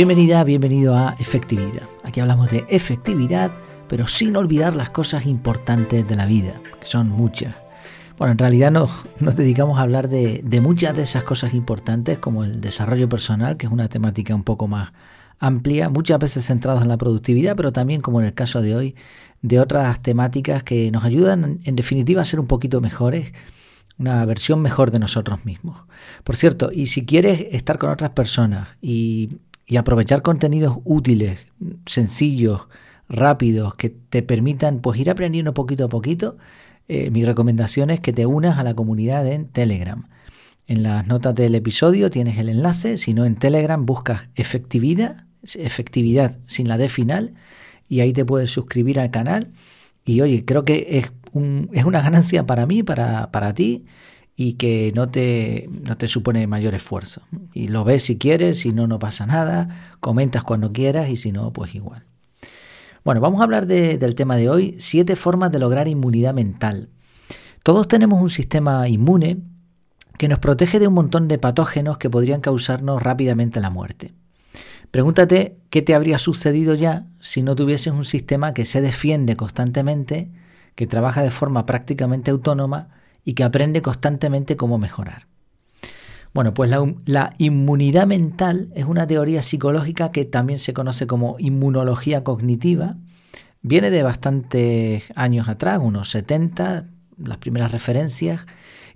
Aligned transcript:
Bienvenida, 0.00 0.42
bienvenido 0.44 0.96
a 0.96 1.14
Efectividad. 1.18 1.82
Aquí 2.04 2.20
hablamos 2.20 2.50
de 2.50 2.64
efectividad, 2.70 3.50
pero 3.86 4.06
sin 4.06 4.34
olvidar 4.34 4.74
las 4.74 4.88
cosas 4.88 5.26
importantes 5.26 6.08
de 6.08 6.16
la 6.16 6.24
vida, 6.24 6.54
que 6.80 6.86
son 6.86 7.10
muchas. 7.10 7.54
Bueno, 8.16 8.32
en 8.32 8.38
realidad 8.38 8.70
nos, 8.70 8.90
dedicamos 9.36 9.78
a 9.78 9.82
hablar 9.82 10.08
de, 10.08 10.40
de, 10.42 10.60
muchas 10.62 10.96
de 10.96 11.02
esas 11.02 11.22
cosas 11.24 11.52
importantes, 11.52 12.18
como 12.18 12.44
el 12.44 12.62
desarrollo 12.62 13.10
personal, 13.10 13.58
que 13.58 13.66
es 13.66 13.72
una 13.72 13.90
temática 13.90 14.34
un 14.34 14.42
poco 14.42 14.68
más 14.68 14.94
amplia, 15.38 15.90
muchas 15.90 16.18
veces 16.18 16.46
centrados 16.46 16.80
en 16.80 16.88
la 16.88 16.96
productividad, 16.96 17.54
pero 17.54 17.70
también, 17.70 18.00
como 18.00 18.20
en 18.20 18.26
el 18.26 18.32
caso 18.32 18.62
de 18.62 18.74
hoy, 18.74 18.96
de 19.42 19.60
otras 19.60 20.00
temáticas 20.00 20.62
que 20.62 20.90
nos 20.90 21.04
ayudan, 21.04 21.60
en 21.64 21.76
definitiva, 21.76 22.22
a 22.22 22.24
ser 22.24 22.40
un 22.40 22.46
poquito 22.46 22.80
mejores, 22.80 23.34
una 23.98 24.24
versión 24.24 24.62
mejor 24.62 24.92
de 24.92 24.98
nosotros 24.98 25.44
mismos. 25.44 25.76
Por 26.24 26.36
cierto, 26.36 26.70
y 26.72 26.86
si 26.86 27.04
quieres 27.04 27.48
estar 27.50 27.76
con 27.76 27.90
otras 27.90 28.12
personas 28.12 28.66
y, 28.80 29.40
y 29.66 29.76
aprovechar 29.76 30.22
contenidos 30.22 30.78
útiles, 30.84 31.38
sencillos, 31.86 32.68
rápidos, 33.08 33.74
que 33.74 33.90
te 33.90 34.22
permitan 34.22 34.80
pues 34.80 34.98
ir 35.00 35.10
aprendiendo 35.10 35.54
poquito 35.54 35.86
a 35.86 35.88
poquito, 35.88 36.38
eh, 36.88 37.10
mi 37.10 37.24
recomendación 37.24 37.90
es 37.90 38.00
que 38.00 38.12
te 38.12 38.26
unas 38.26 38.58
a 38.58 38.64
la 38.64 38.74
comunidad 38.74 39.26
en 39.26 39.48
Telegram. 39.48 40.08
En 40.66 40.82
las 40.82 41.06
notas 41.06 41.34
del 41.34 41.54
episodio 41.54 42.10
tienes 42.10 42.38
el 42.38 42.48
enlace, 42.48 42.96
si 42.96 43.14
no 43.14 43.24
en 43.24 43.36
Telegram 43.36 43.84
buscas 43.84 44.28
efectividad, 44.34 45.24
efectividad 45.54 46.38
sin 46.46 46.68
la 46.68 46.78
D 46.78 46.88
final, 46.88 47.34
y 47.88 48.00
ahí 48.00 48.12
te 48.12 48.24
puedes 48.24 48.50
suscribir 48.50 49.00
al 49.00 49.10
canal. 49.10 49.50
Y 50.04 50.20
oye, 50.20 50.44
creo 50.44 50.64
que 50.64 50.86
es, 50.98 51.12
un, 51.32 51.68
es 51.72 51.84
una 51.84 52.00
ganancia 52.00 52.46
para 52.46 52.66
mí, 52.66 52.82
para, 52.82 53.30
para 53.32 53.52
ti, 53.54 53.84
y 54.42 54.54
que 54.54 54.90
no 54.94 55.10
te, 55.10 55.68
no 55.70 55.98
te 55.98 56.08
supone 56.08 56.46
mayor 56.46 56.74
esfuerzo. 56.74 57.20
Y 57.52 57.68
lo 57.68 57.84
ves 57.84 58.04
si 58.04 58.16
quieres, 58.16 58.60
si 58.60 58.72
no, 58.72 58.86
no 58.86 58.98
pasa 58.98 59.26
nada, 59.26 59.92
comentas 60.00 60.44
cuando 60.44 60.72
quieras 60.72 61.10
y 61.10 61.18
si 61.18 61.30
no, 61.30 61.52
pues 61.52 61.74
igual. 61.74 62.06
Bueno, 63.04 63.20
vamos 63.20 63.42
a 63.42 63.44
hablar 63.44 63.66
de, 63.66 63.98
del 63.98 64.14
tema 64.14 64.38
de 64.38 64.48
hoy, 64.48 64.76
siete 64.78 65.14
formas 65.14 65.52
de 65.52 65.58
lograr 65.58 65.88
inmunidad 65.88 66.32
mental. 66.32 66.88
Todos 67.62 67.86
tenemos 67.86 68.22
un 68.22 68.30
sistema 68.30 68.88
inmune 68.88 69.42
que 70.16 70.28
nos 70.28 70.38
protege 70.38 70.78
de 70.78 70.88
un 70.88 70.94
montón 70.94 71.28
de 71.28 71.36
patógenos 71.36 71.98
que 71.98 72.08
podrían 72.08 72.40
causarnos 72.40 73.02
rápidamente 73.02 73.60
la 73.60 73.68
muerte. 73.68 74.14
Pregúntate 74.90 75.58
qué 75.68 75.82
te 75.82 75.94
habría 75.94 76.16
sucedido 76.16 76.74
ya 76.74 77.04
si 77.20 77.42
no 77.42 77.54
tuvieses 77.54 77.92
un 77.92 78.06
sistema 78.06 78.54
que 78.54 78.64
se 78.64 78.80
defiende 78.80 79.36
constantemente, 79.36 80.30
que 80.76 80.86
trabaja 80.86 81.22
de 81.22 81.30
forma 81.30 81.66
prácticamente 81.66 82.30
autónoma 82.30 82.99
y 83.24 83.34
que 83.34 83.44
aprende 83.44 83.82
constantemente 83.82 84.56
cómo 84.56 84.78
mejorar. 84.78 85.26
Bueno, 86.32 86.54
pues 86.54 86.70
la, 86.70 86.94
la, 87.06 87.34
inmunidad 87.38 88.06
mental 88.06 88.70
es 88.74 88.84
una 88.84 89.06
teoría 89.06 89.42
psicológica 89.42 90.12
que 90.12 90.24
también 90.24 90.60
se 90.60 90.72
conoce 90.72 91.06
como 91.06 91.36
inmunología 91.38 92.22
cognitiva. 92.22 92.96
Viene 93.62 93.90
de 93.90 94.02
bastantes 94.02 95.04
años 95.16 95.48
atrás, 95.48 95.80
unos 95.82 96.10
70, 96.10 96.86
las 97.18 97.38
primeras 97.38 97.72
referencias, 97.72 98.46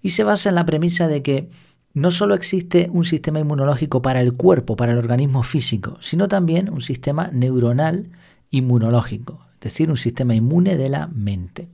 y 0.00 0.10
se 0.10 0.22
basa 0.22 0.48
en 0.48 0.54
la 0.54 0.64
premisa 0.64 1.08
de 1.08 1.22
que 1.22 1.50
no 1.92 2.10
solo 2.10 2.34
existe 2.34 2.88
un 2.92 3.04
sistema 3.04 3.38
inmunológico 3.40 4.02
para 4.02 4.20
el 4.20 4.32
cuerpo, 4.32 4.76
para 4.76 4.92
el 4.92 4.98
organismo 4.98 5.42
físico, 5.42 5.96
sino 6.00 6.28
también 6.28 6.68
un 6.68 6.80
sistema 6.80 7.30
neuronal 7.32 8.10
inmunológico, 8.50 9.46
es 9.54 9.60
decir, 9.60 9.90
un 9.90 9.96
sistema 9.96 10.34
inmune 10.34 10.76
de 10.76 10.88
la 10.88 11.06
mente. 11.06 11.68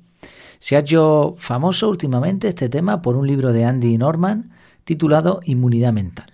Se 0.61 0.77
ha 0.77 0.81
hecho 0.81 1.35
famoso 1.39 1.89
últimamente 1.89 2.49
este 2.49 2.69
tema 2.69 3.03
por 3.03 3.17
un 3.17 3.27
libro 3.27 3.53
de 3.53 3.65
Andy 3.65 3.99
Norman, 3.99 4.51
titulado 4.85 5.41
Inmunidad 5.45 5.93
Mental. 5.93 6.27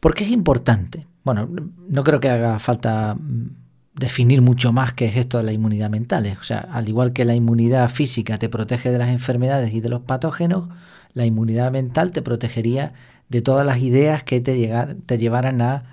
¿Por 0.00 0.14
qué 0.14 0.24
es 0.24 0.30
importante? 0.30 1.06
Bueno, 1.24 1.48
no 1.88 2.04
creo 2.04 2.20
que 2.20 2.28
haga 2.28 2.58
falta 2.58 3.14
mm, 3.14 3.48
definir 3.94 4.40
mucho 4.40 4.72
más 4.72 4.92
qué 4.94 5.06
es 5.06 5.16
esto 5.16 5.38
de 5.38 5.44
la 5.44 5.52
inmunidad 5.52 5.90
mental. 5.90 6.36
O 6.38 6.42
sea, 6.44 6.58
al 6.58 6.88
igual 6.88 7.12
que 7.12 7.24
la 7.24 7.34
inmunidad 7.34 7.88
física 7.88 8.38
te 8.38 8.48
protege 8.48 8.90
de 8.90 8.98
las 8.98 9.08
enfermedades 9.08 9.74
y 9.74 9.80
de 9.80 9.88
los 9.88 10.02
patógenos, 10.02 10.68
la 11.12 11.26
inmunidad 11.26 11.72
mental 11.72 12.12
te 12.12 12.22
protegería 12.22 12.92
de 13.28 13.42
todas 13.42 13.66
las 13.66 13.78
ideas 13.78 14.22
que 14.22 14.40
te, 14.40 14.70
te 15.06 15.18
llevaran 15.18 15.60
a, 15.60 15.84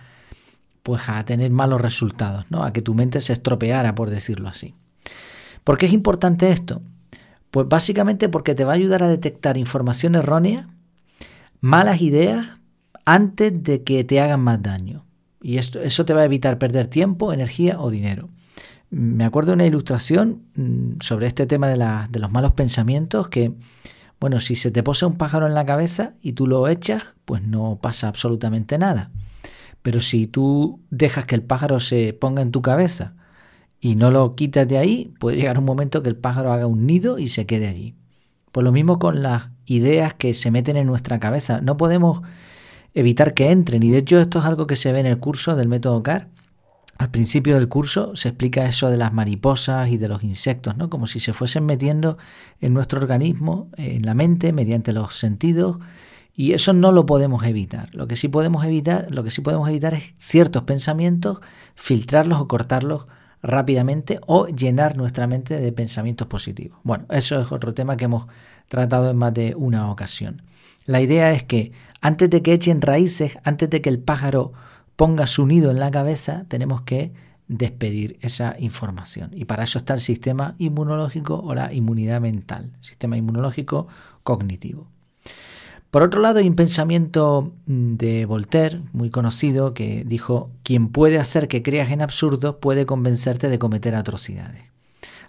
pues, 0.84 1.04
a 1.08 1.24
tener 1.26 1.50
malos 1.50 1.82
resultados, 1.82 2.46
¿no? 2.50 2.64
a 2.64 2.74
que 2.74 2.82
tu 2.82 2.94
mente 2.94 3.22
se 3.22 3.34
estropeara, 3.34 3.96
por 3.96 4.10
decirlo 4.10 4.50
así. 4.50 4.76
¿Por 5.64 5.78
qué 5.78 5.86
es 5.86 5.94
importante 5.94 6.52
esto? 6.52 6.82
Pues 7.52 7.68
básicamente 7.68 8.30
porque 8.30 8.56
te 8.56 8.64
va 8.64 8.72
a 8.72 8.76
ayudar 8.76 9.04
a 9.04 9.10
detectar 9.10 9.58
información 9.58 10.16
errónea 10.16 10.70
malas 11.60 12.02
ideas 12.02 12.50
antes 13.06 13.64
de 13.64 13.84
que 13.84 14.04
te 14.04 14.20
hagan 14.20 14.42
más 14.42 14.62
daño. 14.62 15.06
Y 15.42 15.58
esto, 15.58 15.82
eso 15.82 16.06
te 16.06 16.14
va 16.14 16.22
a 16.22 16.26
evitar 16.26 16.58
perder 16.58 16.88
tiempo, 16.88 17.34
energía 17.34 17.80
o 17.80 17.90
dinero. 17.90 18.30
Me 18.90 19.24
acuerdo 19.24 19.52
de 19.52 19.56
una 19.56 19.66
ilustración 19.66 20.44
mm, 20.56 21.02
sobre 21.02 21.28
este 21.28 21.46
tema 21.46 21.68
de, 21.68 21.78
de 22.10 22.20
los 22.20 22.32
malos 22.32 22.54
pensamientos 22.54 23.28
que, 23.30 23.54
bueno, 24.20 24.40
si 24.40 24.56
se 24.56 24.72
te 24.72 24.84
posa 24.84 25.08
un 25.08 25.18
pájaro 25.18 25.48
en 25.48 25.54
la 25.54 25.66
cabeza 25.66 26.14
y 26.22 26.34
tú 26.34 26.48
lo 26.48 26.68
echas, 26.68 27.04
pues 27.26 27.42
no 27.42 27.80
pasa 27.82 28.08
absolutamente 28.08 28.78
nada. 28.78 29.12
Pero 29.82 30.00
si 30.00 30.28
tú 30.28 30.80
dejas 30.90 31.26
que 31.26 31.36
el 31.36 31.44
pájaro 31.44 31.80
se 31.80 32.14
ponga 32.14 32.42
en 32.42 32.52
tu 32.52 32.62
cabeza 32.62 33.14
y 33.82 33.96
no 33.96 34.12
lo 34.12 34.36
quitas 34.36 34.68
de 34.68 34.78
ahí, 34.78 35.12
puede 35.20 35.38
llegar 35.38 35.58
un 35.58 35.66
momento 35.66 36.04
que 36.04 36.10
el 36.10 36.16
pájaro 36.16 36.54
haga 36.54 36.68
un 36.68 36.86
nido 36.86 37.18
y 37.18 37.28
se 37.28 37.48
quede 37.48 37.68
allí. 37.68 37.96
Por 38.52 38.64
lo 38.64 38.72
mismo 38.72 39.00
con 39.00 39.24
las 39.24 39.50
ideas 39.66 40.14
que 40.14 40.36
se 40.36 40.52
meten 40.52 40.78
en 40.78 40.86
nuestra 40.86 41.20
cabeza. 41.20 41.62
No 41.62 41.78
podemos 41.78 42.22
evitar 42.94 43.34
que 43.34 43.50
entren. 43.50 43.82
Y 43.82 43.90
de 43.90 43.98
hecho 43.98 44.20
esto 44.20 44.40
es 44.40 44.46
algo 44.46 44.68
que 44.68 44.76
se 44.76 44.92
ve 44.92 45.00
en 45.00 45.08
el 45.08 45.18
curso 45.18 45.56
del 45.56 45.68
método 45.68 46.04
CAR. 46.04 46.28
Al 47.00 47.10
principio 47.10 47.56
del 47.56 47.70
curso 47.70 48.16
se 48.16 48.30
explica 48.30 48.68
eso 48.68 48.92
de 48.92 48.98
las 48.98 49.14
mariposas 49.14 49.90
y 49.90 49.98
de 49.98 50.08
los 50.08 50.24
insectos, 50.24 50.78
¿no? 50.78 50.92
Como 50.92 51.08
si 51.08 51.20
se 51.20 51.34
fuesen 51.34 51.66
metiendo 51.66 52.20
en 52.60 52.76
nuestro 52.76 53.00
organismo, 53.00 53.70
en 53.78 54.06
la 54.06 54.14
mente, 54.14 54.54
mediante 54.54 54.94
los 54.94 55.16
sentidos. 55.16 55.80
Y 56.36 56.54
eso 56.54 56.74
no 56.74 56.92
lo 56.92 57.08
podemos 57.08 57.44
evitar. 57.46 57.90
Lo 57.96 58.08
que 58.08 58.16
sí 58.16 58.28
podemos 58.28 58.64
evitar, 58.64 59.08
lo 59.10 59.24
que 59.24 59.32
sí 59.32 59.42
podemos 59.42 59.68
evitar 59.70 59.96
es 59.96 60.14
ciertos 60.20 60.64
pensamientos, 60.64 61.40
filtrarlos 61.74 62.40
o 62.40 62.48
cortarlos 62.48 63.08
rápidamente 63.42 64.20
o 64.28 64.48
llenar 64.48 64.98
nuestra 64.98 65.28
mente 65.28 65.60
de 65.60 65.72
pensamientos 65.72 66.28
positivos. 66.28 66.80
Bueno, 66.84 67.06
eso 67.10 67.42
es 67.42 67.52
otro 67.52 67.74
tema 67.74 67.98
que 67.98 68.06
hemos 68.06 68.28
tratado 68.68 69.10
en 69.10 69.18
más 69.18 69.34
de 69.34 69.56
una 69.56 69.92
ocasión. 69.92 70.44
La 70.86 71.02
idea 71.02 71.32
es 71.32 71.44
que 71.44 71.72
antes 72.02 72.30
de 72.30 72.42
que 72.42 72.54
echen 72.54 72.82
raíces, 72.82 73.38
antes 73.44 73.70
de 73.70 73.82
que 73.82 73.90
el 73.90 74.00
pájaro 74.00 74.54
ponga 74.96 75.28
su 75.28 75.46
nido 75.46 75.72
en 75.72 75.80
la 75.80 75.92
cabeza, 75.92 76.46
tenemos 76.48 76.82
que 76.82 77.14
despedir 77.48 78.18
esa 78.22 78.56
información. 78.60 79.32
Y 79.34 79.46
para 79.46 79.64
eso 79.64 79.80
está 79.80 79.94
el 79.94 80.00
sistema 80.00 80.56
inmunológico 80.58 81.36
o 81.36 81.54
la 81.54 81.74
inmunidad 81.74 82.22
mental, 82.22 82.72
sistema 82.80 83.18
inmunológico 83.18 83.88
cognitivo. 84.24 84.88
Por 85.92 86.04
otro 86.04 86.22
lado, 86.22 86.40
hay 86.40 86.48
un 86.48 86.56
pensamiento 86.56 87.52
mm, 87.68 87.96
de 87.96 88.26
Voltaire, 88.26 88.80
muy 88.94 89.10
conocido, 89.10 89.74
que 89.74 90.04
dijo, 90.06 90.50
quien 90.64 90.88
puede 90.88 91.20
hacer 91.20 91.50
que 91.50 91.62
creas 91.62 91.92
en 91.92 92.02
absurdo 92.02 92.60
puede 92.60 92.86
convencerte 92.86 93.50
de 93.50 93.60
cometer 93.60 93.96
atrocidades. 93.96 94.64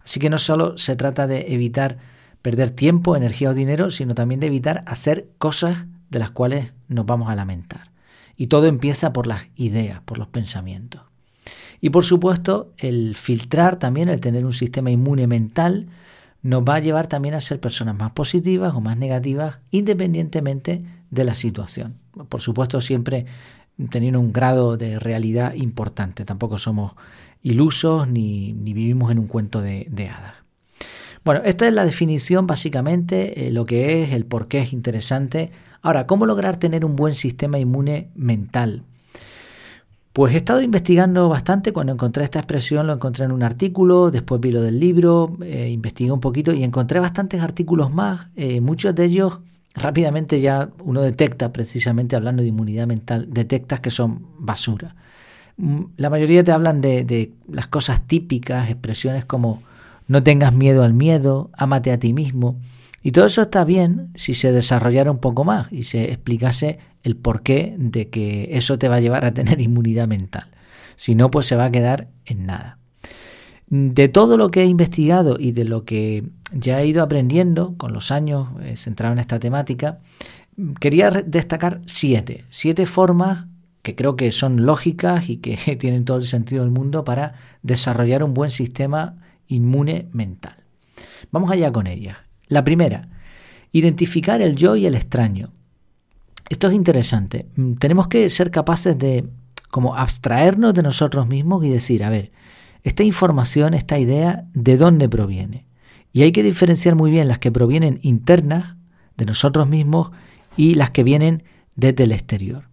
Así 0.05 0.21
que 0.21 0.31
no 0.31 0.39
solo 0.39 0.78
se 0.78 0.95
trata 0.95 1.27
de 1.27 1.53
evitar 1.53 1.99
perder 2.43 2.71
tiempo, 2.71 3.17
energía 3.17 3.51
o 3.51 3.55
dinero, 3.55 3.91
sino 3.91 4.15
también 4.15 4.39
de 4.39 4.47
evitar 4.47 4.84
hacer 4.87 5.28
cosas 5.39 5.87
de 6.11 6.21
las 6.21 6.31
cuales 6.31 6.72
nos 6.87 7.06
vamos 7.06 7.28
a 7.28 7.34
lamentar. 7.34 7.91
Y 8.37 8.47
todo 8.47 8.67
empieza 8.67 9.12
por 9.12 9.27
las 9.27 9.43
ideas, 9.56 10.01
por 10.05 10.17
los 10.19 10.28
pensamientos. 10.28 11.03
Y 11.81 11.91
por 11.91 12.05
supuesto, 12.05 12.72
el 12.78 13.17
filtrar 13.17 13.81
también, 13.81 14.09
el 14.09 14.21
tener 14.21 14.45
un 14.45 14.53
sistema 14.53 14.93
inmune 14.93 15.27
mental, 15.27 15.89
nos 16.42 16.62
va 16.62 16.77
a 16.77 16.80
llevar 16.80 17.06
también 17.06 17.34
a 17.34 17.41
ser 17.41 17.60
personas 17.60 17.97
más 17.97 18.12
positivas 18.12 18.74
o 18.74 18.80
más 18.80 18.97
negativas 18.97 19.60
independientemente 19.71 20.84
de 21.10 21.24
la 21.24 21.34
situación. 21.34 21.98
Por 22.28 22.41
supuesto, 22.41 22.80
siempre 22.80 23.27
teniendo 23.91 24.21
un 24.21 24.33
grado 24.33 24.77
de 24.77 24.98
realidad 24.98 25.54
importante. 25.54 26.24
Tampoco 26.24 26.59
somos 26.59 26.92
ilusos 27.42 28.09
ni, 28.09 28.53
vivimos 28.53 29.10
en 29.10 29.18
un 29.18 29.27
cuento 29.27 29.60
de, 29.60 29.86
hadas. 30.09 30.34
Bueno, 31.24 31.42
esta 31.44 31.66
es 31.68 31.72
la 31.72 31.84
definición 31.84 32.47
básicamente, 32.47 33.47
eh, 33.47 33.53
lo 33.53 33.65
que 33.65 34.03
es, 34.03 34.12
el 34.12 34.24
por 34.24 34.48
qué 34.48 34.60
es 34.60 34.72
interesante. 34.72 35.53
Ahora, 35.80 36.06
¿cómo 36.06 36.27
lograr 36.27 36.56
tener 36.56 36.84
un 36.84 36.97
buen 36.97 37.15
sistema 37.15 37.59
inmune 37.59 38.10
mental? 38.15 38.83
Pues 40.12 40.34
he 40.34 40.36
estado 40.36 40.60
investigando 40.60 41.30
bastante, 41.30 41.72
cuando 41.72 41.94
encontré 41.94 42.24
esta 42.24 42.38
expresión 42.38 42.86
lo 42.86 42.92
encontré 42.92 43.24
en 43.24 43.32
un 43.32 43.42
artículo, 43.42 44.10
después 44.10 44.42
vi 44.42 44.50
lo 44.50 44.60
del 44.60 44.78
libro, 44.78 45.38
eh, 45.42 45.70
investigué 45.70 46.12
un 46.12 46.20
poquito 46.20 46.53
y 46.53 46.62
encontré 46.64 47.00
bastantes 47.00 47.41
artículos 47.41 47.91
más, 47.91 48.26
eh, 48.36 48.60
muchos 48.60 48.94
de 48.94 49.06
ellos 49.06 49.41
rápidamente 49.74 50.42
ya 50.42 50.68
uno 50.84 51.00
detecta, 51.00 51.50
precisamente 51.50 52.14
hablando 52.14 52.42
de 52.42 52.48
inmunidad 52.48 52.86
mental, 52.86 53.26
detectas 53.30 53.80
que 53.80 53.88
son 53.88 54.26
basura. 54.38 54.97
Mm, 55.56 55.84
la 55.97 56.10
mayoría 56.10 56.44
te 56.44 56.53
hablan 56.53 56.82
de, 56.82 57.04
de 57.04 57.32
las 57.48 57.68
cosas 57.68 58.06
típicas, 58.06 58.68
expresiones 58.68 59.24
como 59.24 59.62
no 60.09 60.22
tengas 60.22 60.53
miedo 60.53 60.82
al 60.82 60.92
miedo, 60.92 61.50
ámate 61.54 61.91
a 61.91 61.98
ti 61.98 62.12
mismo. 62.12 62.56
Y 63.03 63.10
todo 63.13 63.27
eso 63.27 63.43
está 63.43 63.65
bien 63.65 64.13
si 64.15 64.34
se 64.34 64.53
desarrollara 64.53 65.10
un 65.10 65.19
poco 65.19 65.45
más 65.45 65.71
y 65.72 65.83
se 65.83 66.13
explicase 66.13 66.78
el 67.03 67.16
porqué 67.16 67.75
de 67.77 68.09
que 68.09 68.51
eso 68.53 68.78
te 68.78 68.89
va 68.89 68.97
a 68.97 69.01
llevar 69.01 69.25
a 69.25 69.34
tener 69.34 69.60
inmunidad 69.60 70.07
mental. 70.07 70.47
Si 70.97 71.15
no, 71.15 71.31
pues 71.31 71.47
se 71.47 71.57
va 71.57 71.66
a 71.66 71.72
quedar 71.72 72.09
en 72.25 72.47
nada. 72.47 72.78
De 73.69 74.09
todo 74.09 74.37
lo 74.37 74.51
que 74.51 74.63
he 74.63 74.66
investigado 74.66 75.37
y 75.41 75.53
de 75.53 75.65
lo 75.65 75.84
que 75.84 76.25
ya 76.53 76.81
he 76.81 76.87
ido 76.87 77.03
aprendiendo 77.03 77.75
con 77.77 77.93
los 77.93 78.13
años 78.13 78.49
eh, 78.60 78.77
centrado 78.77 79.15
en 79.15 79.19
esta 79.19 79.41
temática, 79.41 79.98
quería 80.78 81.10
destacar 81.10 81.81
siete, 81.87 82.45
siete 82.51 82.87
formas 82.87 83.47
que 83.83 83.97
creo 83.97 84.15
que 84.15 84.31
son 84.31 84.65
lógicas 84.65 85.28
y 85.28 85.39
que 85.39 85.57
tienen 85.81 86.05
todo 86.05 86.19
el 86.19 86.25
sentido 86.25 86.63
del 86.63 86.71
mundo 86.71 87.05
para 87.05 87.34
desarrollar 87.63 88.22
un 88.22 88.34
buen 88.34 88.51
sistema 88.51 89.16
inmune 89.48 90.09
mental. 90.13 90.55
Vamos 91.31 91.51
allá 91.51 91.72
con 91.72 91.87
ellas. 91.87 92.19
La 92.48 92.65
primera, 92.65 93.09
identificar 93.72 94.42
el 94.42 94.56
yo 94.56 94.77
y 94.77 94.86
el 94.86 94.94
extraño. 94.94 95.53
Esto 96.48 96.68
es 96.68 96.74
interesante. 96.74 97.47
Mm, 97.56 97.74
tenemos 97.74 98.09
que 98.09 98.28
ser 98.30 98.50
capaces 98.50 98.98
de 98.98 99.24
como 99.71 99.97
abstraernos 99.97 100.74
de 100.74 100.83
nosotros 100.83 101.27
mismos 101.27 101.65
y 101.65 101.71
decir, 101.71 102.04
a 102.04 102.10
ver, 102.10 102.30
esta 102.83 103.04
información, 103.04 103.72
esta 103.72 103.98
idea, 103.98 104.44
¿de 104.53 104.77
dónde 104.77 105.09
proviene? 105.09 105.66
Y 106.12 106.22
hay 106.22 106.33
que 106.33 106.42
diferenciar 106.42 106.94
muy 106.94 107.10
bien 107.10 107.27
las 107.27 107.39
que 107.39 107.50
provienen 107.50 107.98
internas 108.03 108.77
de 109.16 109.24
nosotros 109.24 109.66
mismos 109.68 110.10
y 110.56 110.74
las 110.74 110.91
que 110.91 111.04
vienen 111.04 111.45
desde 111.74 112.04
el 112.04 112.12
exterior. 112.12 112.65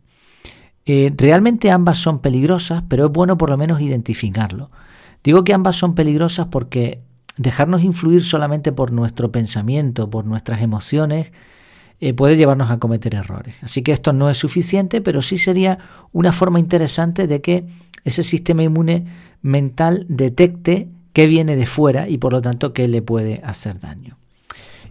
Eh, 0.85 1.13
realmente 1.15 1.71
ambas 1.71 1.99
son 1.99 2.19
peligrosas, 2.19 2.83
pero 2.89 3.05
es 3.05 3.11
bueno 3.11 3.37
por 3.37 3.49
lo 3.49 3.57
menos 3.57 3.79
identificarlo. 3.79 4.71
Digo 5.23 5.43
que 5.43 5.53
ambas 5.53 5.75
son 5.75 5.95
peligrosas 5.95 6.47
porque 6.47 7.01
dejarnos 7.39 7.85
influir 7.85 8.21
solamente 8.21 8.73
por 8.73 8.91
nuestro 8.91 9.31
pensamiento, 9.31 10.09
por 10.09 10.25
nuestras 10.25 10.61
emociones, 10.61 11.31
eh, 12.01 12.13
puede 12.13 12.35
llevarnos 12.35 12.69
a 12.69 12.79
cometer 12.79 13.15
errores. 13.15 13.55
Así 13.61 13.81
que 13.81 13.93
esto 13.93 14.11
no 14.11 14.29
es 14.29 14.37
suficiente, 14.37 14.99
pero 14.99 15.21
sí 15.21 15.37
sería 15.37 15.79
una 16.11 16.33
forma 16.33 16.59
interesante 16.59 17.27
de 17.27 17.41
que 17.41 17.65
ese 18.03 18.23
sistema 18.23 18.63
inmune 18.63 19.05
mental 19.41 20.05
detecte 20.09 20.89
qué 21.13 21.27
viene 21.27 21.55
de 21.55 21.65
fuera 21.65 22.09
y 22.09 22.17
por 22.17 22.33
lo 22.33 22.41
tanto 22.41 22.73
qué 22.73 22.89
le 22.89 23.01
puede 23.01 23.41
hacer 23.43 23.79
daño. 23.79 24.17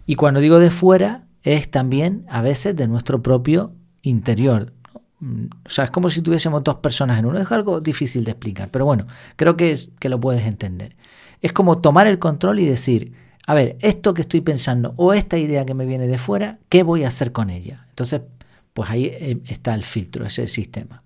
Y 0.07 0.15
cuando 0.15 0.41
digo 0.41 0.59
de 0.59 0.71
fuera, 0.71 1.25
es 1.43 1.71
también 1.71 2.25
a 2.31 2.41
veces 2.41 2.75
de 2.77 2.89
nuestro 2.89 3.23
propio 3.23 3.73
interior. 4.01 4.73
O 5.21 5.69
sea, 5.69 5.85
es 5.85 5.91
como 5.91 6.09
si 6.09 6.23
tuviésemos 6.23 6.65
dos 6.65 6.77
personas 6.77 7.19
en 7.19 7.27
uno. 7.27 7.39
Es 7.41 7.53
algo 7.53 7.83
difícil 7.83 8.25
de 8.25 8.31
explicar, 8.31 8.71
pero 8.71 8.87
bueno, 8.87 9.07
creo 9.37 9.55
que, 9.55 9.71
es, 9.73 9.91
que 10.01 10.09
lo 10.09 10.19
puedes 10.19 10.47
entender. 10.47 10.97
Es 11.41 11.53
como 11.53 11.79
tomar 11.79 12.07
el 12.07 12.19
control 12.19 12.61
y 12.61 12.67
decir, 12.67 13.13
a 13.47 13.55
ver, 13.55 13.77
esto 13.81 14.15
que 14.15 14.23
estoy 14.23 14.41
pensando 14.41 14.95
o 14.97 15.15
esta 15.15 15.39
idea 15.39 15.65
que 15.65 15.75
me 15.75 15.87
viene 15.87 16.07
de 16.07 16.19
fuera, 16.19 16.59
¿qué 16.69 16.83
voy 16.83 17.05
a 17.05 17.09
hacer 17.09 17.33
con 17.33 17.51
ella? 17.51 17.87
Entonces, 17.91 18.23
pues 18.75 18.91
ahí 18.91 19.07
eh, 19.07 19.41
está 19.47 19.75
el 19.75 19.85
filtro, 19.85 20.27
ese 20.27 20.47
sistema. 20.47 21.03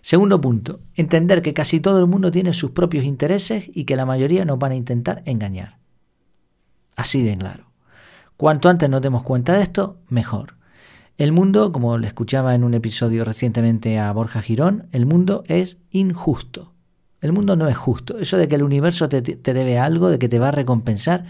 Segundo 0.00 0.40
punto, 0.40 0.80
entender 0.94 1.42
que 1.42 1.52
casi 1.52 1.80
todo 1.80 1.98
el 1.98 2.06
mundo 2.06 2.30
tiene 2.30 2.52
sus 2.52 2.70
propios 2.70 3.04
intereses 3.04 3.64
y 3.74 3.84
que 3.84 3.96
la 3.96 4.06
mayoría 4.06 4.44
nos 4.44 4.58
van 4.58 4.72
a 4.72 4.76
intentar 4.76 5.22
engañar. 5.24 5.78
Así 6.94 7.22
de 7.22 7.36
claro. 7.36 7.72
Cuanto 8.36 8.68
antes 8.68 8.88
nos 8.88 9.02
demos 9.02 9.22
cuenta 9.22 9.54
de 9.54 9.62
esto, 9.62 9.98
mejor. 10.08 10.54
El 11.18 11.32
mundo, 11.32 11.72
como 11.72 11.98
le 11.98 12.06
escuchaba 12.06 12.54
en 12.54 12.62
un 12.62 12.74
episodio 12.74 13.24
recientemente 13.24 13.98
a 13.98 14.12
Borja 14.12 14.42
Girón, 14.42 14.88
el 14.92 15.06
mundo 15.06 15.42
es 15.46 15.78
injusto. 15.90 16.72
El 17.20 17.32
mundo 17.32 17.56
no 17.56 17.68
es 17.68 17.76
justo. 17.76 18.18
Eso 18.18 18.36
de 18.36 18.48
que 18.48 18.56
el 18.56 18.62
universo 18.62 19.08
te, 19.08 19.20
debe 19.20 19.78
algo, 19.78 20.08
de 20.10 20.18
que 20.18 20.28
te 20.28 20.38
va 20.38 20.48
a 20.48 20.52
recompensar, 20.52 21.24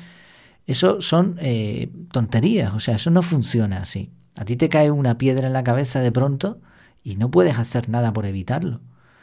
eso 0.66 1.00
son 1.00 1.38
eh, 1.40 1.90
tonterías. 2.10 2.74
O 2.74 2.80
sea, 2.80 2.96
eso 2.96 3.10
no 3.10 3.22
funciona 3.22 3.82
así. 3.82 4.10
A 4.36 4.44
ti 4.44 4.56
te 4.56 4.68
cae 4.68 4.90
una 4.90 5.16
piedra 5.18 5.46
en 5.46 5.52
la 5.52 5.64
cabeza 5.64 6.00
de 6.00 6.12
pronto 6.12 6.58
y 7.02 7.16
no 7.16 7.30
puedes 7.30 7.58
hacer 7.58 7.88
nada 7.88 8.12
por 8.12 8.26
evitarlo. 8.26 8.80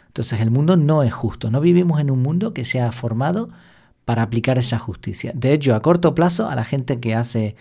Entonces 0.07 0.41
el 0.41 0.51
mundo 0.51 0.77
no 0.77 1.03
es 1.03 1.13
justo. 1.13 1.51
No 1.51 1.59
vivimos 1.59 1.99
en 1.99 2.11
un 2.11 2.21
mundo 2.21 2.53
que 2.53 2.65
sea 2.65 2.91
formado 2.91 3.49
para 4.05 4.23
aplicar 4.23 4.57
esa 4.57 4.79
justicia. 4.79 5.31
De 5.35 5.53
hecho, 5.53 5.75
a 5.75 5.81
corto 5.81 6.13
plazo, 6.13 6.49
a 6.49 6.55
la 6.55 6.63
gente 6.63 6.99
que 6.99 7.15
hace 7.15 7.55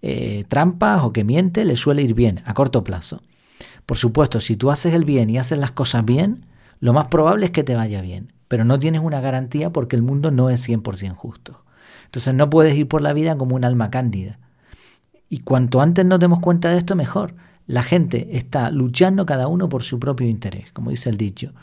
eh, 0.00 0.44
trampas 0.48 1.02
o 1.02 1.12
que 1.12 1.24
miente, 1.24 1.64
le 1.64 1.76
suele 1.76 2.02
ir 2.02 2.14
bien, 2.14 2.42
a 2.44 2.54
corto 2.54 2.82
plazo. 2.82 3.22
Por 3.86 3.96
supuesto, 3.96 4.40
si 4.40 4.56
tú 4.56 4.70
haces 4.70 4.94
el 4.94 5.04
bien 5.04 5.30
y 5.30 5.38
haces 5.38 5.58
las 5.58 5.72
cosas 5.72 6.04
bien, 6.04 6.46
lo 6.80 6.92
más 6.92 7.06
probable 7.06 7.46
es 7.46 7.52
que 7.52 7.64
te 7.64 7.74
vaya 7.74 8.00
bien, 8.00 8.32
pero 8.52 8.66
no 8.66 8.78
tienes 8.78 9.00
una 9.00 9.22
garantía 9.22 9.70
porque 9.70 9.96
el 9.96 10.02
mundo 10.02 10.30
no 10.30 10.50
es 10.50 10.68
100% 10.68 11.14
justo. 11.14 11.64
Entonces 12.04 12.34
no 12.34 12.50
puedes 12.50 12.76
ir 12.76 12.86
por 12.86 13.00
la 13.00 13.14
vida 13.14 13.38
como 13.38 13.56
un 13.56 13.64
alma 13.64 13.90
cándida. 13.90 14.38
Y 15.30 15.38
cuanto 15.38 15.80
antes 15.80 16.04
nos 16.04 16.20
demos 16.20 16.40
cuenta 16.40 16.68
de 16.68 16.76
esto, 16.76 16.94
mejor. 16.94 17.32
La 17.66 17.82
gente 17.82 18.36
está 18.36 18.70
luchando 18.70 19.24
cada 19.24 19.48
uno 19.48 19.70
por 19.70 19.82
su 19.82 19.98
propio 19.98 20.28
interés, 20.28 20.70
como 20.72 20.90
dice 20.90 21.08
el 21.08 21.16
dicho. 21.16 21.54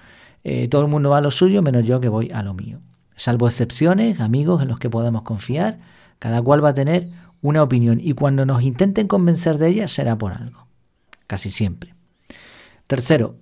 Eh, 0.44 0.68
todo 0.68 0.82
el 0.82 0.88
mundo 0.88 1.12
va 1.12 1.20
a 1.20 1.22
lo 1.22 1.30
suyo 1.30 1.62
menos 1.62 1.86
yo 1.86 2.00
que 2.00 2.10
voy 2.10 2.32
a 2.34 2.42
lo 2.42 2.56
mío 2.56 2.80
salvo 3.20 3.48
excepciones, 3.48 4.20
amigos 4.22 4.62
en 4.62 4.70
los 4.70 4.80
que 4.80 4.90
podemos 4.90 5.24
confiar, 5.24 5.80
cada 6.20 6.42
cual 6.42 6.64
va 6.64 6.70
a 6.70 6.74
tener 6.74 7.10
una 7.42 7.62
opinión 7.62 8.00
y 8.02 8.14
cuando 8.14 8.46
nos 8.46 8.64
intenten 8.64 9.08
convencer 9.08 9.58
de 9.58 9.68
ella 9.68 9.88
será 9.88 10.18
por 10.18 10.32
algo, 10.32 10.68
casi 11.28 11.52
siempre. 11.52 11.94
Tercero, 12.88 13.36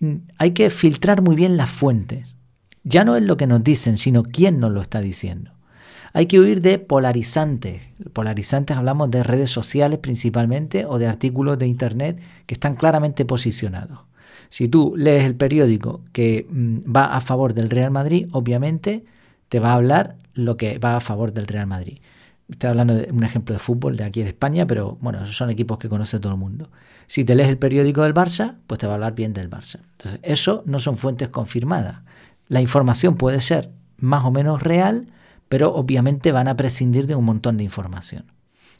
mm, 0.00 0.14
hay 0.38 0.50
que 0.52 0.68
filtrar 0.70 1.22
muy 1.22 1.36
bien 1.36 1.56
las 1.56 1.70
fuentes. 1.70 2.33
Ya 2.84 3.04
no 3.04 3.16
es 3.16 3.22
lo 3.22 3.36
que 3.36 3.46
nos 3.46 3.64
dicen, 3.64 3.96
sino 3.96 4.22
quién 4.22 4.60
nos 4.60 4.70
lo 4.70 4.80
está 4.80 5.00
diciendo. 5.00 5.52
Hay 6.12 6.26
que 6.26 6.38
huir 6.38 6.60
de 6.60 6.78
polarizantes. 6.78 7.82
Polarizantes 8.12 8.76
hablamos 8.76 9.10
de 9.10 9.24
redes 9.24 9.50
sociales 9.50 9.98
principalmente 9.98 10.86
o 10.86 10.98
de 10.98 11.08
artículos 11.08 11.58
de 11.58 11.66
Internet 11.66 12.20
que 12.46 12.54
están 12.54 12.76
claramente 12.76 13.24
posicionados. 13.24 13.98
Si 14.48 14.68
tú 14.68 14.94
lees 14.96 15.24
el 15.24 15.34
periódico 15.34 16.02
que 16.12 16.46
mm, 16.48 16.94
va 16.94 17.06
a 17.06 17.20
favor 17.20 17.54
del 17.54 17.70
Real 17.70 17.90
Madrid, 17.90 18.28
obviamente 18.30 19.04
te 19.48 19.58
va 19.58 19.72
a 19.72 19.74
hablar 19.74 20.16
lo 20.34 20.56
que 20.56 20.78
va 20.78 20.96
a 20.96 21.00
favor 21.00 21.32
del 21.32 21.48
Real 21.48 21.66
Madrid. 21.66 21.98
Estoy 22.48 22.70
hablando 22.70 22.94
de 22.94 23.10
un 23.10 23.24
ejemplo 23.24 23.54
de 23.54 23.58
fútbol 23.58 23.96
de 23.96 24.04
aquí 24.04 24.22
de 24.22 24.28
España, 24.28 24.66
pero 24.66 24.98
bueno, 25.00 25.22
esos 25.22 25.36
son 25.36 25.50
equipos 25.50 25.78
que 25.78 25.88
conoce 25.88 26.20
todo 26.20 26.34
el 26.34 26.38
mundo. 26.38 26.70
Si 27.06 27.24
te 27.24 27.34
lees 27.34 27.48
el 27.48 27.58
periódico 27.58 28.02
del 28.02 28.14
Barça, 28.14 28.56
pues 28.66 28.78
te 28.78 28.86
va 28.86 28.92
a 28.92 28.96
hablar 28.96 29.14
bien 29.14 29.32
del 29.32 29.50
Barça. 29.50 29.80
Entonces, 29.92 30.20
eso 30.22 30.62
no 30.66 30.78
son 30.78 30.96
fuentes 30.96 31.30
confirmadas. 31.30 32.02
La 32.54 32.60
información 32.60 33.16
puede 33.16 33.40
ser 33.40 33.72
más 33.98 34.24
o 34.24 34.30
menos 34.30 34.62
real, 34.62 35.08
pero 35.48 35.74
obviamente 35.74 36.30
van 36.30 36.46
a 36.46 36.54
prescindir 36.54 37.08
de 37.08 37.16
un 37.16 37.24
montón 37.24 37.56
de 37.56 37.64
información. 37.64 38.26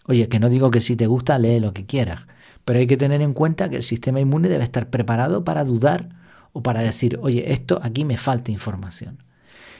Oye, 0.06 0.28
que 0.28 0.38
no 0.38 0.48
digo 0.48 0.70
que 0.70 0.80
si 0.80 0.94
te 0.94 1.08
gusta, 1.08 1.40
lee 1.40 1.58
lo 1.58 1.72
que 1.72 1.84
quieras, 1.84 2.20
pero 2.64 2.78
hay 2.78 2.86
que 2.86 2.96
tener 2.96 3.20
en 3.20 3.32
cuenta 3.32 3.68
que 3.68 3.74
el 3.74 3.82
sistema 3.82 4.20
inmune 4.20 4.48
debe 4.48 4.62
estar 4.62 4.90
preparado 4.90 5.42
para 5.42 5.64
dudar 5.64 6.10
o 6.52 6.62
para 6.62 6.82
decir, 6.82 7.18
oye, 7.20 7.52
esto 7.52 7.80
aquí 7.82 8.04
me 8.04 8.16
falta 8.16 8.52
información. 8.52 9.24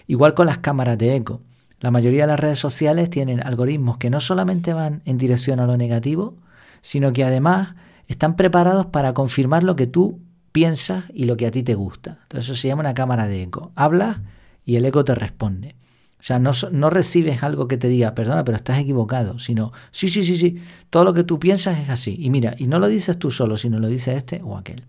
Igual 0.08 0.34
con 0.34 0.48
las 0.48 0.58
cámaras 0.58 0.98
de 0.98 1.14
eco. 1.14 1.42
La 1.78 1.92
mayoría 1.92 2.24
de 2.24 2.32
las 2.32 2.40
redes 2.40 2.58
sociales 2.58 3.10
tienen 3.10 3.46
algoritmos 3.46 3.98
que 3.98 4.10
no 4.10 4.18
solamente 4.18 4.72
van 4.72 5.02
en 5.04 5.18
dirección 5.18 5.60
a 5.60 5.66
lo 5.66 5.76
negativo, 5.76 6.34
sino 6.82 7.12
que 7.12 7.22
además 7.22 7.76
están 8.08 8.34
preparados 8.34 8.86
para 8.86 9.14
confirmar 9.14 9.62
lo 9.62 9.76
que 9.76 9.86
tú 9.86 10.18
piensas 10.54 11.06
y 11.12 11.25
lo 11.25 11.37
que 11.37 11.49
a 11.49 11.50
ti 11.50 11.64
te 11.64 11.75
gusta. 11.75 12.20
Entonces 12.23 12.49
eso 12.49 12.54
se 12.54 12.68
llama 12.68 12.82
una 12.82 12.94
cámara 12.94 13.26
de 13.26 13.42
eco. 13.42 13.73
Hablas 13.75 14.20
y 14.64 14.76
el 14.76 14.84
eco 14.84 15.04
te 15.04 15.12
responde. 15.12 15.75
O 16.20 16.23
sea, 16.23 16.38
no, 16.38 16.52
no, 16.70 16.90
recibes 16.90 17.42
algo 17.42 17.66
que 17.66 17.76
te 17.76 17.88
diga, 17.88 18.14
perdona, 18.14 18.44
pero 18.44 18.56
estás 18.56 18.78
equivocado, 18.78 19.40
sino, 19.40 19.73
sí, 19.90 20.08
sí, 20.08 20.23
sí, 20.23 20.38
sí, 20.38 20.62
todo 20.90 21.02
lo 21.02 21.12
que 21.12 21.25
tú 21.25 21.40
piensas 21.40 21.80
es 21.80 21.90
así. 21.90 22.16
Y 22.20 22.30
mira, 22.30 22.54
y 22.56 22.68
no 22.68 22.78
lo 22.78 22.87
dices 22.87 23.18
tú 23.18 23.32
solo, 23.32 23.56
sino 23.56 23.80
lo 23.80 23.88
dice 23.88 24.16
este 24.16 24.42
o 24.44 24.56
aquel. 24.56 24.84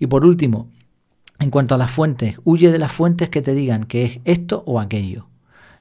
Y 0.00 0.08
por 0.08 0.26
último, 0.26 0.68
en 1.38 1.50
cuanto 1.50 1.76
a 1.76 1.78
las 1.78 1.92
fuentes, 1.92 2.40
huye 2.42 2.72
de 2.72 2.78
las 2.80 2.90
fuentes 2.90 3.28
que 3.28 3.42
te 3.42 3.54
digan 3.54 3.84
que 3.84 4.04
es 4.04 4.20
esto 4.24 4.64
o 4.66 4.80
aquello. 4.80 5.28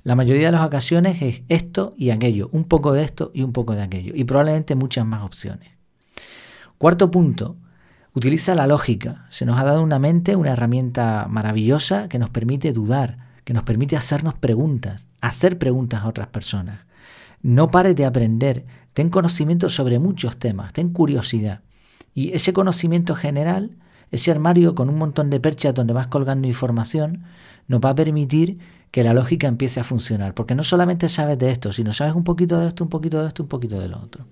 La 0.03 0.15
mayoría 0.15 0.45
de 0.45 0.51
las 0.51 0.65
ocasiones 0.65 1.19
es 1.23 1.41
esto 1.49 1.95
y 1.97 2.11
aquello, 2.11 2.49
un 2.51 2.65
poco 2.65 2.93
de 2.93 3.01
esto 3.01 3.31
y 3.33 3.41
un 3.41 3.53
poco 3.53 3.73
de 3.73 3.81
aquello, 3.81 4.13
y 4.15 4.23
probablemente 4.23 4.75
muchas 4.75 5.03
más 5.03 5.23
opciones. 5.23 5.71
Cuarto 6.77 7.09
punto, 7.09 7.57
utiliza 8.19 8.55
la 8.55 8.67
lógica. 8.67 9.25
Se 9.29 9.45
nos 9.45 9.59
ha 9.59 9.63
dado 9.63 9.81
una 9.81 9.99
mente, 9.99 10.35
una 10.35 10.51
herramienta 10.51 11.27
maravillosa 11.29 12.07
que 12.07 12.19
nos 12.19 12.29
permite 12.29 12.71
dudar, 12.71 13.17
que 13.43 13.53
nos 13.53 13.63
permite 13.63 13.97
hacernos 13.97 14.35
preguntas, 14.35 15.05
hacer 15.21 15.57
preguntas 15.57 16.03
a 16.03 16.07
otras 16.07 16.27
personas. 16.27 16.85
No 17.41 17.71
pares 17.71 17.95
de 17.95 18.05
aprender, 18.05 18.65
ten 18.93 19.09
conocimiento 19.09 19.69
sobre 19.69 19.97
muchos 19.99 20.37
temas, 20.37 20.73
ten 20.73 20.89
curiosidad. 20.89 21.61
Y 22.13 22.33
ese 22.33 22.53
conocimiento 22.53 23.15
general 23.15 23.77
ese 24.11 24.31
armario 24.31 24.75
con 24.75 24.89
un 24.89 24.97
montón 24.97 25.29
de 25.29 25.39
perchas 25.39 25.73
donde 25.73 25.93
vas 25.93 26.07
colgando 26.07 26.47
información 26.47 27.23
nos 27.67 27.79
va 27.79 27.91
a 27.91 27.95
permitir 27.95 28.57
que 28.91 29.03
la 29.03 29.13
lógica 29.13 29.47
empiece 29.47 29.79
a 29.79 29.83
funcionar, 29.83 30.33
porque 30.33 30.55
no 30.55 30.63
solamente 30.63 31.09
sabes 31.09 31.37
de 31.37 31.51
esto, 31.51 31.71
sino 31.71 31.93
sabes 31.93 32.15
un 32.15 32.23
poquito 32.23 32.59
de 32.59 32.69
esto, 32.69 32.83
un 32.83 32.89
poquito 32.89 33.21
de 33.21 33.27
esto, 33.27 33.43
un 33.43 33.49
poquito 33.49 33.79
de 33.79 33.87
lo 33.87 33.99
otro. 33.99 34.25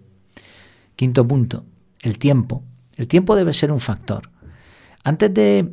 Quinto 0.96 1.28
punto, 1.28 1.64
el 2.02 2.18
tiempo. 2.18 2.64
El 2.98 3.08
tiempo 3.08 3.36
debe 3.36 3.54
ser 3.54 3.72
un 3.72 3.80
factor. 3.80 4.30
Antes 5.04 5.34
de 5.34 5.72